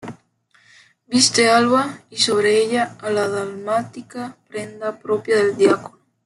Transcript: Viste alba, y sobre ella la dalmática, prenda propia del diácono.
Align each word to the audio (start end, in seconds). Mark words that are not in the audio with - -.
Viste 1.05 1.47
alba, 1.47 1.99
y 2.09 2.17
sobre 2.17 2.57
ella 2.57 2.97
la 3.03 3.27
dalmática, 3.29 4.35
prenda 4.49 4.97
propia 4.97 5.35
del 5.37 5.55
diácono. 5.55 5.99